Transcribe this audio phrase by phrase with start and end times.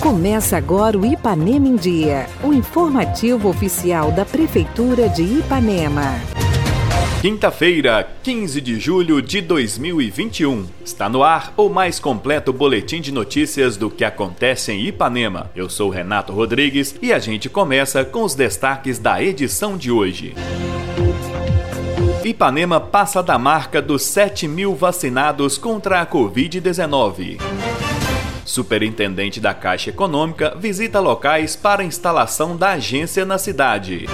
[0.00, 6.14] Começa agora o Ipanema em Dia, o informativo oficial da Prefeitura de Ipanema.
[7.20, 10.66] Quinta-feira, 15 de julho de 2021.
[10.84, 15.50] Está no ar o mais completo boletim de notícias do que acontece em Ipanema.
[15.54, 20.34] Eu sou Renato Rodrigues e a gente começa com os destaques da edição de hoje.
[22.28, 27.40] Ipanema passa da marca dos 7 mil vacinados contra a Covid-19.
[28.44, 34.06] Superintendente da Caixa Econômica visita locais para instalação da agência na cidade.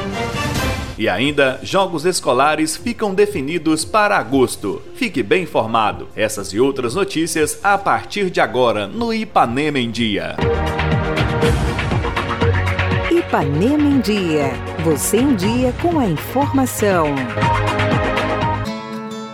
[0.97, 4.81] E ainda, jogos escolares ficam definidos para agosto.
[4.95, 6.07] Fique bem informado.
[6.15, 10.37] Essas e outras notícias a partir de agora no Ipanema em Dia.
[13.11, 14.53] Ipanema em Dia.
[14.85, 17.07] Você em dia com a informação.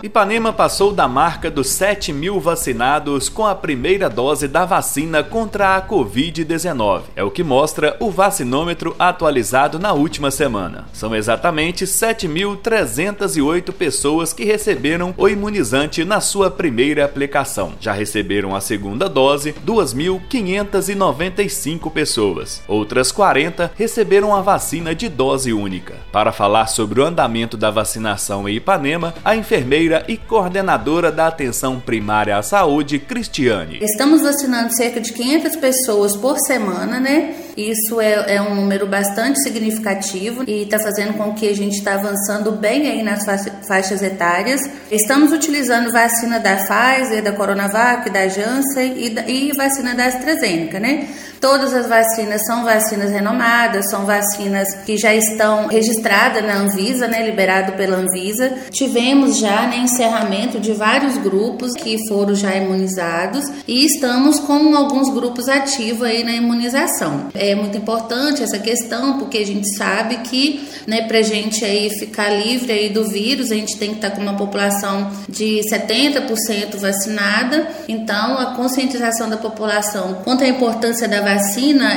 [0.03, 5.75] Ipanema passou da marca dos 7 mil vacinados com a primeira dose da vacina contra
[5.75, 7.03] a Covid-19.
[7.15, 10.87] É o que mostra o vacinômetro atualizado na última semana.
[10.91, 17.73] São exatamente 7.308 pessoas que receberam o imunizante na sua primeira aplicação.
[17.79, 22.63] Já receberam a segunda dose 2.595 pessoas.
[22.67, 25.93] Outras 40 receberam a vacina de dose única.
[26.11, 31.79] Para falar sobre o andamento da vacinação em Ipanema, a enfermeira e coordenadora da Atenção
[31.79, 33.79] Primária à Saúde, Cristiane.
[33.81, 37.35] Estamos vacinando cerca de 500 pessoas por semana, né?
[37.57, 41.95] Isso é, é um número bastante significativo e está fazendo com que a gente está
[41.95, 43.25] avançando bem aí nas
[43.67, 44.61] faixas etárias.
[44.89, 50.79] Estamos utilizando vacina da Pfizer, da Coronavac, da Janssen e, da, e vacina da AstraZeneca,
[50.79, 51.07] né?
[51.41, 57.25] Todas as vacinas são vacinas renomadas, são vacinas que já estão registradas na Anvisa, né,
[57.25, 58.53] liberado pela Anvisa.
[58.69, 65.11] Tivemos já né, encerramento de vários grupos que foram já imunizados e estamos com alguns
[65.11, 67.29] grupos ativos aí na imunização.
[67.33, 72.29] É muito importante essa questão porque a gente sabe que, né, para gente aí ficar
[72.29, 77.67] livre aí do vírus, a gente tem que estar com uma população de 70% vacinada.
[77.87, 81.30] Então, a conscientização da população quanto à importância da vacina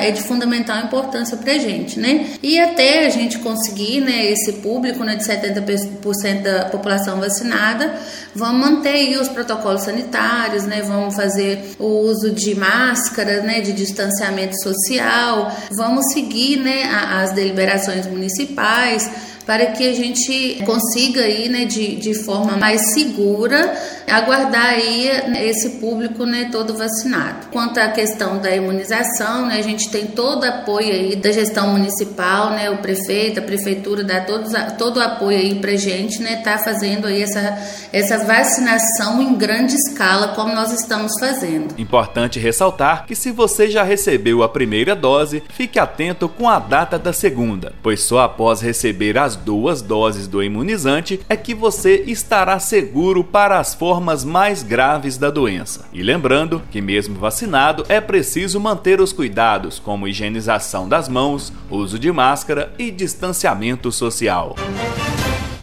[0.02, 2.34] é de fundamental importância para a gente, né?
[2.42, 7.94] E até a gente conseguir, né, esse público, né, de 70% da população vacinada,
[8.34, 10.82] vamos manter aí os protocolos sanitários, né?
[10.82, 18.06] Vamos fazer o uso de máscara, né, de distanciamento social, vamos seguir, né, as deliberações
[18.06, 19.10] municipais
[19.46, 23.76] para que a gente consiga aí, né, de, de forma mais segura
[24.10, 25.08] aguardar aí
[25.48, 27.48] esse público, né, todo vacinado.
[27.50, 32.50] Quanto à questão da imunização, né, a gente tem todo apoio aí da gestão municipal,
[32.50, 36.58] né, o prefeito, a prefeitura dá todos, todo o apoio aí pra gente, né, tá
[36.58, 37.58] fazendo aí essa,
[37.92, 41.74] essa vacinação em grande escala, como nós estamos fazendo.
[41.78, 46.98] Importante ressaltar que se você já recebeu a primeira dose, fique atento com a data
[46.98, 52.58] da segunda, pois só após receber as duas doses do imunizante é que você estará
[52.58, 53.93] seguro para as formas
[54.24, 55.86] mais graves da doença.
[55.92, 61.98] E lembrando que, mesmo vacinado, é preciso manter os cuidados, como higienização das mãos, uso
[61.98, 64.56] de máscara e distanciamento social.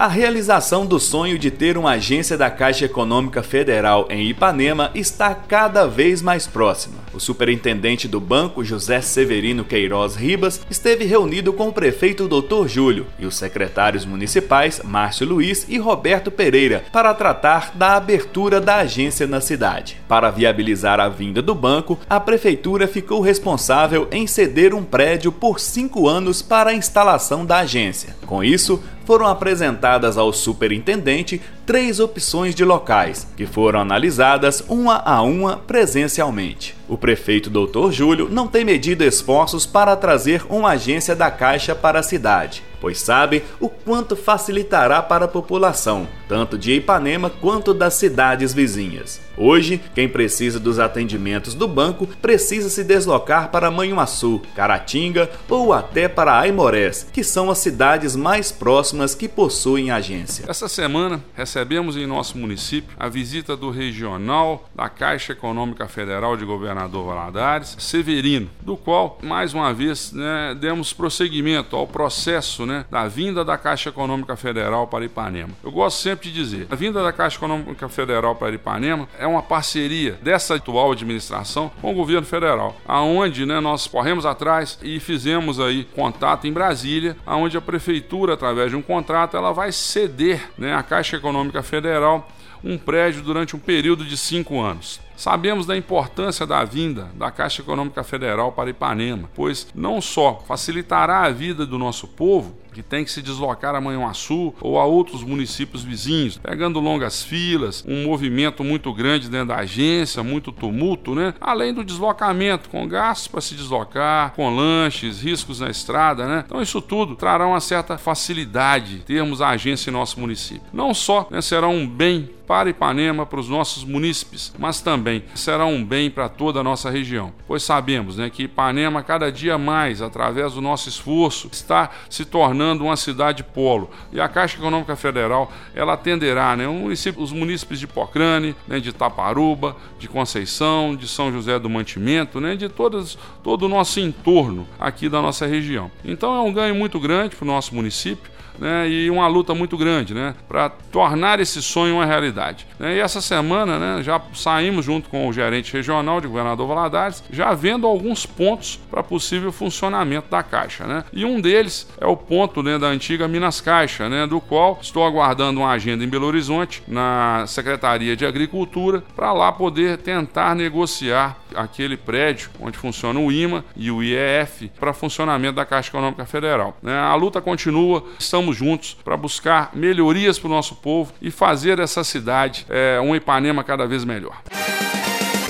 [0.02, 5.36] A realização do sonho de ter uma agência da Caixa Econômica Federal em Ipanema está
[5.36, 6.96] cada vez mais próxima.
[7.14, 12.68] O superintendente do banco, José Severino Queiroz Ribas, esteve reunido com o prefeito Dr.
[12.68, 18.78] Júlio e os secretários municipais Márcio Luiz e Roberto Pereira para tratar da abertura da
[18.78, 20.02] agência na cidade.
[20.08, 25.60] Para viabilizar a vinda do banco, a prefeitura ficou responsável em ceder um prédio por
[25.60, 28.16] cinco anos para a instalação da agência.
[28.32, 35.22] Com isso, foram apresentadas ao superintendente três opções de locais, que foram analisadas uma a
[35.22, 36.74] uma presencialmente.
[36.88, 37.92] O prefeito Dr.
[37.92, 43.00] Júlio não tem medido esforços para trazer uma agência da Caixa para a cidade, pois
[43.00, 49.22] sabe o quanto facilitará para a população, tanto de Ipanema quanto das cidades vizinhas.
[49.38, 56.08] Hoje, quem precisa dos atendimentos do banco precisa se deslocar para Manhuaçu, Caratinga ou até
[56.08, 60.46] para Aimorés, que são as cidades mais próximas que possuem agência.
[60.48, 66.46] Essa semana recebemos em nosso município a visita do regional da Caixa Econômica Federal de
[66.46, 73.08] Governador Valadares, Severino, do qual, mais uma vez, né, demos prosseguimento ao processo né, da
[73.08, 75.54] vinda da Caixa Econômica Federal para Ipanema.
[75.64, 79.42] Eu gosto sempre de dizer, a vinda da Caixa Econômica Federal para Ipanema é uma
[79.42, 85.60] parceria dessa atual administração com o governo federal, aonde né, nós corremos atrás e fizemos
[85.60, 90.74] aí contato em Brasília, aonde a prefeitura, através de um contrato, ela vai ceder né,
[90.74, 92.28] à Caixa Econômica Federal
[92.64, 95.00] um prédio durante um período de cinco anos.
[95.22, 101.20] Sabemos da importância da vinda da Caixa Econômica Federal para Ipanema, pois não só facilitará
[101.20, 105.24] a vida do nosso povo, que tem que se deslocar a Manhuaçu ou a outros
[105.24, 111.34] municípios vizinhos, pegando longas filas, um movimento muito grande dentro da agência, muito tumulto, né?
[111.40, 116.44] Além do deslocamento, com gastos para se deslocar, com lanches, riscos na estrada, né?
[116.46, 120.64] Então isso tudo trará uma certa facilidade termos a agência em nosso município.
[120.74, 125.66] Não só né, será um bem para Ipanema, para os nossos munícipes, mas também será
[125.66, 130.02] um bem para toda a nossa região, pois sabemos né, que Ipanema, cada dia mais,
[130.02, 133.90] através do nosso esforço, está se tornando uma cidade polo.
[134.12, 139.76] E a Caixa Econômica Federal ela atenderá né, os munícipes de Pocrane, né, de Taparuba,
[140.00, 145.10] de Conceição, de São José do Mantimento, né, de todas, todo o nosso entorno aqui
[145.10, 145.92] da nossa região.
[146.06, 149.78] Então é um ganho muito grande para o nosso município né, e uma luta muito
[149.78, 152.68] grande né, para tornar esse sonho uma realidade.
[152.80, 157.24] Né, e essa semana né, já saímos junto com o gerente regional de Governador Valadares,
[157.32, 160.86] já vendo alguns pontos para possível funcionamento da Caixa.
[160.86, 161.04] Né?
[161.14, 165.06] E um deles é o ponto né, da antiga Minas Caixa, né, do qual estou
[165.06, 171.38] aguardando uma agenda em Belo Horizonte, na Secretaria de Agricultura, para lá poder tentar negociar
[171.56, 176.78] aquele prédio onde funciona o IMA e o IEF para funcionamento da Caixa Econômica Federal.
[176.82, 176.98] Né?
[176.98, 181.78] A luta continua, estamos estamos juntos para buscar melhorias para o nosso povo e fazer
[181.78, 184.42] essa cidade é, um Ipanema cada vez melhor.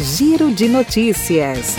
[0.02, 1.76] Giro de notícias.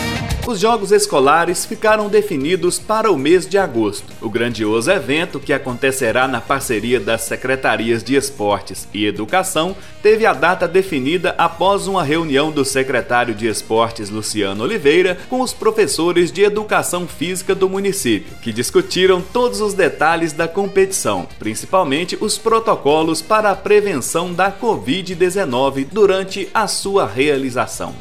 [0.47, 4.05] Os Jogos Escolares ficaram definidos para o mês de agosto.
[4.21, 10.33] O grandioso evento, que acontecerá na parceria das Secretarias de Esportes e Educação, teve a
[10.33, 16.43] data definida após uma reunião do secretário de Esportes Luciano Oliveira com os professores de
[16.43, 23.51] Educação Física do município, que discutiram todos os detalhes da competição, principalmente os protocolos para
[23.51, 27.93] a prevenção da Covid-19 durante a sua realização.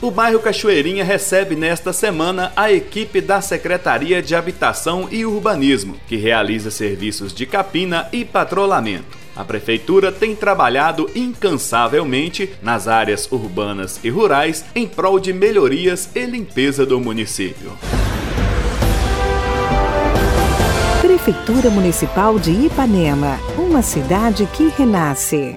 [0.00, 6.14] O bairro Cachoeirinha recebe nesta semana a equipe da Secretaria de Habitação e Urbanismo, que
[6.14, 9.18] realiza serviços de capina e patrulhamento.
[9.34, 16.24] A prefeitura tem trabalhado incansavelmente nas áreas urbanas e rurais em prol de melhorias e
[16.26, 17.72] limpeza do município.
[21.00, 25.56] Prefeitura Municipal de Ipanema, uma cidade que renasce.